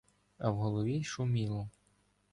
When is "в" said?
0.49-0.55